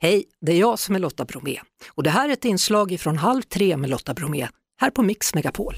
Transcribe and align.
Hej, 0.00 0.24
det 0.40 0.52
är 0.52 0.60
jag 0.60 0.78
som 0.78 0.94
är 0.94 0.98
Lotta 0.98 1.24
Bromé 1.24 1.56
och 1.94 2.02
det 2.02 2.10
här 2.10 2.28
är 2.28 2.32
ett 2.32 2.44
inslag 2.44 2.96
från 3.00 3.16
Halv 3.16 3.42
tre 3.42 3.76
med 3.76 3.90
Lotta 3.90 4.14
Bromé 4.14 4.48
här 4.80 4.90
på 4.90 5.02
Mix 5.02 5.34
Megapol. 5.34 5.74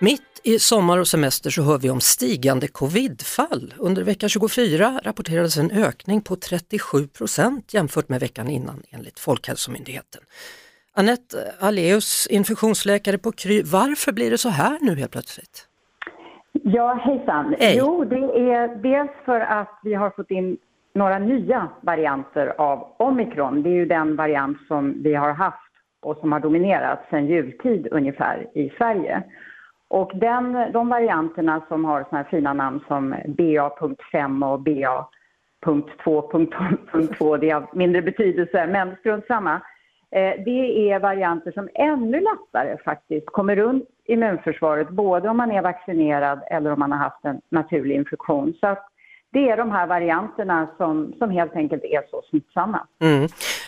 Mitt 0.00 0.40
i 0.44 0.58
sommar 0.58 0.98
och 0.98 1.06
semester 1.06 1.50
så 1.50 1.62
hör 1.62 1.78
vi 1.78 1.90
om 1.90 2.00
stigande 2.00 2.68
covidfall. 2.68 3.74
Under 3.78 4.04
vecka 4.04 4.28
24 4.28 5.00
rapporterades 5.04 5.56
en 5.56 5.70
ökning 5.70 6.22
på 6.22 6.36
37 6.36 7.06
procent 7.06 7.74
jämfört 7.74 8.08
med 8.08 8.20
veckan 8.20 8.48
innan 8.48 8.82
enligt 8.90 9.18
Folkhälsomyndigheten. 9.18 10.22
Anette 10.94 11.54
Aleus, 11.60 12.26
infektionsläkare 12.26 13.18
på 13.18 13.32
Kry. 13.32 13.62
Varför 13.62 14.12
blir 14.12 14.30
det 14.30 14.38
så 14.38 14.48
här 14.48 14.78
nu 14.80 14.94
helt 14.94 15.12
plötsligt? 15.12 15.68
Ja, 16.52 16.94
hejsan. 16.94 17.54
Hej. 17.58 17.76
Jo, 17.78 18.04
det 18.04 18.16
är 18.16 18.82
dels 18.82 19.10
för 19.24 19.40
att 19.40 19.80
vi 19.82 19.94
har 19.94 20.10
fått 20.10 20.30
in 20.30 20.56
några 20.98 21.18
nya 21.18 21.68
varianter 21.80 22.54
av 22.58 22.86
omikron. 22.96 23.62
Det 23.62 23.68
är 23.68 23.74
ju 23.74 23.86
den 23.86 24.16
variant 24.16 24.58
som 24.68 25.02
vi 25.02 25.14
har 25.14 25.32
haft 25.32 25.58
och 26.02 26.16
som 26.16 26.32
har 26.32 26.40
dominerat 26.40 27.06
sedan 27.10 27.26
jultid 27.26 27.88
ungefär 27.90 28.46
i 28.54 28.70
Sverige. 28.70 29.22
Och 29.88 30.10
den, 30.14 30.72
de 30.72 30.88
varianterna 30.88 31.62
som 31.68 31.84
har 31.84 32.04
såna 32.08 32.22
här 32.22 32.28
fina 32.30 32.52
namn 32.52 32.80
som 32.88 33.10
BA.5 33.10 34.52
och 34.52 34.60
BA.2.2, 34.60 37.38
det 37.38 37.50
är 37.50 37.54
av 37.54 37.66
mindre 37.72 38.02
betydelse, 38.02 38.66
men 38.66 38.96
strunt 38.96 39.26
samma. 39.26 39.54
Eh, 40.10 40.34
det 40.44 40.90
är 40.90 40.98
varianter 40.98 41.52
som 41.52 41.68
ännu 41.74 42.20
lättare 42.20 42.76
faktiskt 42.84 43.26
kommer 43.26 43.56
runt 43.56 43.88
immunförsvaret, 44.04 44.88
både 44.88 45.28
om 45.28 45.36
man 45.36 45.50
är 45.50 45.62
vaccinerad 45.62 46.40
eller 46.50 46.72
om 46.72 46.78
man 46.78 46.92
har 46.92 46.98
haft 46.98 47.24
en 47.24 47.40
naturlig 47.48 47.96
infektion. 47.96 48.54
Så 48.60 48.66
att 48.66 48.88
det 49.32 49.50
är 49.50 49.56
de 49.56 49.70
här 49.70 49.86
varianterna 49.86 50.68
som, 50.76 51.14
som 51.18 51.30
helt 51.30 51.56
enkelt 51.56 51.84
är 51.84 52.02
så 52.10 52.22
smittsamma. 52.30 52.86
Mm. 53.00 53.24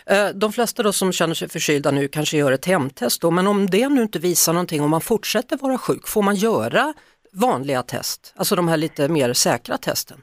Eh, 0.07 0.35
de 0.35 0.53
flesta 0.53 0.83
då 0.83 0.93
som 0.93 1.13
känner 1.13 1.35
sig 1.35 1.49
förkylda 1.49 1.91
nu 1.91 2.09
kanske 2.09 2.37
gör 2.37 2.53
ett 2.53 2.67
hemtest 2.67 3.23
då, 3.23 3.31
men 3.31 3.47
om 3.47 3.67
det 3.67 3.89
nu 3.89 4.03
inte 4.03 4.19
visar 4.19 4.53
någonting, 4.53 4.83
om 4.83 4.91
man 4.91 5.01
fortsätter 5.01 5.57
vara 5.57 5.79
sjuk, 5.79 6.09
får 6.09 6.23
man 6.23 6.35
göra 6.35 6.95
vanliga 7.33 7.83
test, 7.83 8.35
alltså 8.37 8.57
de 8.57 8.69
här 8.69 8.77
lite 8.77 9.09
mer 9.09 9.33
säkra 9.33 9.77
testen? 9.77 10.19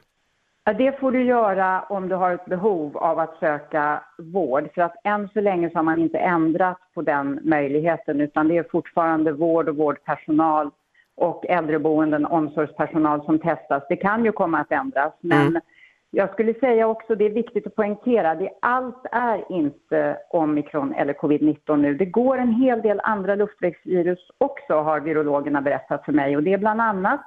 Ja, 0.64 0.72
det 0.72 1.00
får 1.00 1.12
du 1.12 1.24
göra 1.24 1.82
om 1.82 2.08
du 2.08 2.14
har 2.14 2.34
ett 2.34 2.44
behov 2.46 2.96
av 2.96 3.18
att 3.18 3.38
söka 3.40 4.02
vård. 4.18 4.68
För 4.74 4.82
att 4.82 4.94
än 5.04 5.28
så 5.28 5.40
länge 5.40 5.70
så 5.70 5.78
har 5.78 5.82
man 5.82 6.00
inte 6.00 6.18
ändrat 6.18 6.78
på 6.94 7.02
den 7.02 7.40
möjligheten 7.42 8.20
utan 8.20 8.48
det 8.48 8.56
är 8.56 8.66
fortfarande 8.70 9.32
vård 9.32 9.68
och 9.68 9.76
vårdpersonal 9.76 10.70
och 11.18 11.46
äldreboenden, 11.48 12.26
omsorgspersonal 12.26 13.24
som 13.24 13.38
testas. 13.38 13.82
Det 13.88 13.96
kan 13.96 14.24
ju 14.24 14.32
komma 14.32 14.60
att 14.60 14.72
ändras, 14.72 15.12
men 15.20 15.46
mm. 15.46 15.62
jag 16.10 16.32
skulle 16.32 16.54
säga 16.54 16.88
också, 16.88 17.14
det 17.14 17.26
är 17.26 17.30
viktigt 17.30 17.66
att 17.66 17.74
poängtera, 17.74 18.34
det, 18.34 18.50
allt 18.62 19.06
är 19.12 19.52
inte 19.52 20.18
omikron 20.30 20.94
eller 20.94 21.12
covid-19 21.12 21.76
nu. 21.76 21.94
Det 21.94 22.04
går 22.04 22.38
en 22.38 22.52
hel 22.52 22.82
del 22.82 23.00
andra 23.04 23.34
luftvägsvirus 23.34 24.18
också, 24.38 24.74
har 24.74 25.00
virologerna 25.00 25.60
berättat 25.60 26.04
för 26.04 26.12
mig. 26.12 26.36
Och 26.36 26.42
det 26.42 26.52
är 26.52 26.58
bland 26.58 26.80
annat 26.80 27.20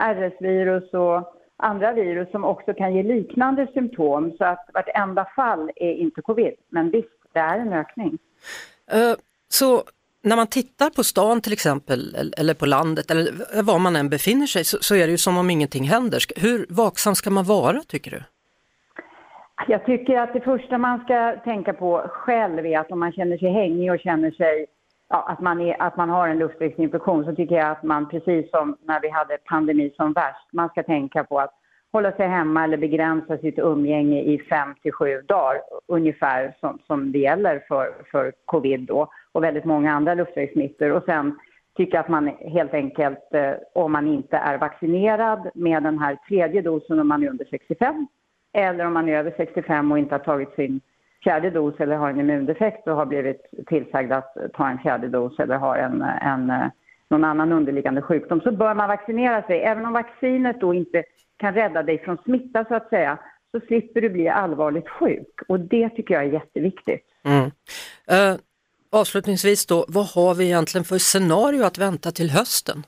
RS-virus 0.00 0.94
och 0.94 1.34
andra 1.56 1.92
virus 1.92 2.30
som 2.30 2.44
också 2.44 2.74
kan 2.74 2.94
ge 2.94 3.02
liknande 3.02 3.66
symptom. 3.74 4.32
Så 4.38 4.44
att 4.44 4.70
vartenda 4.74 5.26
fall 5.36 5.70
är 5.76 5.92
inte 5.92 6.22
covid, 6.22 6.54
men 6.68 6.90
visst, 6.90 7.08
det 7.32 7.40
är 7.40 7.58
en 7.58 7.72
ökning. 7.72 8.18
Uh, 8.94 9.14
så 9.48 9.82
när 10.24 10.36
man 10.36 10.46
tittar 10.46 10.90
på 10.90 11.04
stan 11.04 11.40
till 11.40 11.52
exempel 11.52 12.00
eller 12.38 12.54
på 12.54 12.66
landet 12.66 13.10
eller 13.10 13.62
var 13.62 13.78
man 13.78 13.96
än 13.96 14.08
befinner 14.08 14.46
sig 14.46 14.64
så, 14.64 14.78
så 14.80 14.94
är 14.94 15.06
det 15.06 15.10
ju 15.10 15.18
som 15.18 15.38
om 15.38 15.50
ingenting 15.50 15.84
händer. 15.84 16.18
Hur 16.36 16.66
vaksam 16.68 17.14
ska 17.14 17.30
man 17.30 17.44
vara 17.44 17.80
tycker 17.88 18.10
du? 18.10 18.22
Jag 19.68 19.86
tycker 19.86 20.16
att 20.16 20.32
det 20.32 20.40
första 20.40 20.78
man 20.78 21.04
ska 21.04 21.36
tänka 21.44 21.72
på 21.72 22.06
själv 22.08 22.66
är 22.66 22.78
att 22.78 22.90
om 22.92 23.00
man 23.00 23.12
känner 23.12 23.38
sig 23.38 23.50
hängig 23.52 23.92
och 23.92 24.00
känner 24.00 24.30
sig 24.30 24.66
ja, 25.08 25.28
att, 25.28 25.40
man 25.40 25.60
är, 25.60 25.82
att 25.82 25.96
man 25.96 26.10
har 26.10 26.28
en 26.28 26.38
luftvägsinfektion 26.38 27.24
så 27.24 27.34
tycker 27.34 27.54
jag 27.54 27.70
att 27.70 27.82
man 27.82 28.08
precis 28.08 28.50
som 28.50 28.76
när 28.82 29.00
vi 29.00 29.08
hade 29.08 29.38
pandemi 29.38 29.92
som 29.96 30.12
värst, 30.12 30.52
man 30.52 30.68
ska 30.68 30.82
tänka 30.82 31.24
på 31.24 31.40
att 31.40 31.54
hålla 31.92 32.12
sig 32.12 32.28
hemma 32.28 32.64
eller 32.64 32.76
begränsa 32.76 33.38
sitt 33.38 33.58
umgänge 33.58 34.20
i 34.22 34.38
fem 34.38 34.74
till 34.82 34.92
sju 34.92 35.22
dagar 35.28 35.60
ungefär 35.88 36.56
som, 36.60 36.78
som 36.86 37.12
det 37.12 37.18
gäller 37.18 37.64
för, 37.68 37.94
för 38.10 38.32
covid 38.44 38.80
då 38.80 39.08
och 39.34 39.44
väldigt 39.44 39.64
många 39.64 39.92
andra 39.92 40.14
luftvägssmittor. 40.14 40.90
Och 40.90 41.04
sen 41.04 41.38
tycka 41.76 42.00
att 42.00 42.08
man 42.08 42.28
helt 42.28 42.74
enkelt, 42.74 43.34
eh, 43.34 43.52
om 43.72 43.92
man 43.92 44.06
inte 44.06 44.36
är 44.36 44.58
vaccinerad 44.58 45.50
med 45.54 45.82
den 45.82 45.98
här 45.98 46.18
tredje 46.28 46.62
dosen 46.62 47.00
om 47.00 47.08
man 47.08 47.22
är 47.22 47.30
under 47.30 47.46
65 47.50 48.06
eller 48.52 48.86
om 48.86 48.92
man 48.92 49.08
är 49.08 49.18
över 49.18 49.34
65 49.36 49.92
och 49.92 49.98
inte 49.98 50.14
har 50.14 50.18
tagit 50.18 50.54
sin 50.54 50.80
fjärde 51.24 51.50
dos 51.50 51.80
eller 51.80 51.96
har 51.96 52.10
en 52.10 52.20
immundefekt 52.20 52.88
och 52.88 52.96
har 52.96 53.06
blivit 53.06 53.46
tillsagd 53.66 54.12
att 54.12 54.36
ta 54.52 54.68
en 54.68 54.78
fjärde 54.78 55.08
dos 55.08 55.38
eller 55.38 55.56
har 55.56 55.76
en, 55.76 56.02
en, 56.02 56.50
eh, 56.50 56.66
någon 57.10 57.24
annan 57.24 57.52
underliggande 57.52 58.02
sjukdom 58.02 58.40
så 58.40 58.52
bör 58.52 58.74
man 58.74 58.88
vaccinera 58.88 59.42
sig. 59.42 59.62
Även 59.62 59.86
om 59.86 59.92
vaccinet 59.92 60.60
då 60.60 60.74
inte 60.74 61.04
kan 61.36 61.54
rädda 61.54 61.82
dig 61.82 61.98
från 61.98 62.18
smitta 62.24 62.64
så 62.64 62.74
att 62.74 62.88
säga 62.88 63.18
så 63.50 63.60
slipper 63.60 64.00
du 64.00 64.10
bli 64.10 64.28
allvarligt 64.28 64.88
sjuk 64.88 65.40
och 65.48 65.60
det 65.60 65.88
tycker 65.88 66.14
jag 66.14 66.24
är 66.24 66.32
jätteviktigt. 66.32 67.04
Mm. 67.24 67.44
Uh, 67.44 68.40
Avslutningsvis 69.00 69.66
då, 69.66 69.84
vad 69.88 70.06
har 70.16 70.34
vi 70.34 70.44
egentligen 70.44 70.84
för 70.84 70.98
scenario 70.98 71.64
att 71.64 71.78
vänta 71.78 72.10
till 72.10 72.30
hösten? 72.30 72.78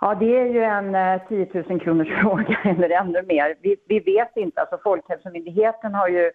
Ja, 0.00 0.14
det 0.14 0.38
är 0.38 0.46
ju 0.46 0.62
en 0.62 0.94
eh, 0.94 1.28
10 1.28 1.64
000 1.68 1.80
kronors 1.80 2.08
fråga 2.22 2.58
eller 2.64 2.90
ännu 2.90 3.22
mer. 3.22 3.54
Vi, 3.62 3.76
vi, 3.88 3.98
vet 4.00 4.36
inte. 4.36 4.60
Alltså 4.60 4.78
Folkhälsomyndigheten 4.82 5.94
har 5.94 6.08
ju 6.08 6.30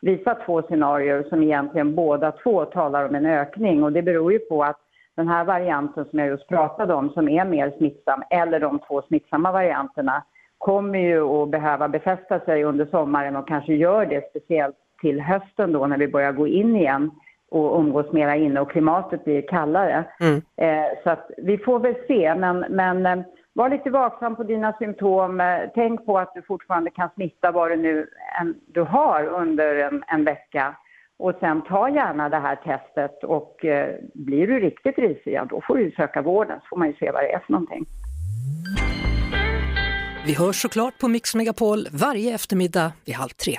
visat 0.00 0.46
två 0.46 0.62
scenarier 0.62 1.26
som 1.28 1.42
egentligen 1.42 1.94
båda 1.94 2.32
två 2.32 2.64
talar 2.64 3.08
om 3.08 3.14
en 3.14 3.26
ökning 3.26 3.82
och 3.82 3.92
det 3.92 4.02
beror 4.02 4.32
ju 4.32 4.38
på 4.38 4.64
att 4.64 4.80
den 5.16 5.28
här 5.28 5.44
varianten 5.44 6.04
som 6.10 6.18
jag 6.18 6.28
just 6.28 6.48
pratade 6.48 6.94
om 6.94 7.10
som 7.10 7.28
är 7.28 7.44
mer 7.44 7.74
smittsam 7.78 8.22
eller 8.30 8.60
de 8.60 8.78
två 8.78 9.02
smittsamma 9.02 9.52
varianterna 9.52 10.24
kommer 10.58 10.98
ju 10.98 11.22
att 11.22 11.50
behöva 11.50 11.88
befästa 11.88 12.40
sig 12.40 12.64
under 12.64 12.86
sommaren 12.86 13.36
och 13.36 13.48
kanske 13.48 13.74
gör 13.74 14.06
det 14.06 14.30
speciellt 14.30 14.76
till 15.00 15.20
hösten 15.20 15.72
då 15.72 15.86
när 15.86 15.98
vi 15.98 16.08
börjar 16.08 16.32
gå 16.32 16.46
in 16.46 16.76
igen 16.76 17.10
och 17.50 17.80
umgås 17.80 18.12
mera 18.12 18.36
inne 18.36 18.60
och 18.60 18.70
klimatet 18.70 19.24
blir 19.24 19.48
kallare. 19.48 20.04
Mm. 20.20 20.42
Eh, 20.56 20.88
så 21.04 21.10
att 21.10 21.30
vi 21.36 21.58
får 21.58 21.80
väl 21.80 21.94
se, 22.08 22.34
men, 22.34 22.58
men 22.58 23.06
eh, 23.06 23.24
var 23.52 23.68
lite 23.68 23.90
vaksam 23.90 24.36
på 24.36 24.42
dina 24.42 24.72
symptom. 24.78 25.40
Eh, 25.40 25.60
tänk 25.74 26.06
på 26.06 26.18
att 26.18 26.34
du 26.34 26.42
fortfarande 26.42 26.90
kan 26.90 27.10
smitta 27.14 27.50
vad 27.50 27.70
du 27.70 27.76
nu 27.76 28.06
en, 28.40 28.54
du 28.66 28.82
har 28.82 29.24
under 29.24 29.74
en, 29.74 30.04
en, 30.06 30.24
vecka. 30.24 30.76
Och 31.18 31.34
sen 31.40 31.62
ta 31.62 31.88
gärna 31.88 32.28
det 32.28 32.38
här 32.38 32.56
testet 32.56 33.24
och 33.24 33.64
eh, 33.64 33.94
blir 34.14 34.46
du 34.46 34.60
riktigt 34.60 34.98
risig, 34.98 35.32
ja 35.32 35.44
då 35.44 35.60
får 35.66 35.76
du 35.76 35.90
söka 35.90 36.22
vården 36.22 36.60
så 36.60 36.66
får 36.70 36.76
man 36.76 36.88
ju 36.88 36.94
se 36.94 37.10
vad 37.10 37.22
det 37.22 37.32
är 37.32 37.38
för 37.38 37.52
någonting. 37.52 37.86
Vi 40.26 40.34
hörs 40.34 40.62
såklart 40.62 40.98
på 40.98 41.08
Mix 41.08 41.34
Megapol 41.34 41.78
varje 41.92 42.34
eftermiddag 42.34 42.92
vid 43.04 43.14
halv 43.14 43.28
tre. 43.28 43.58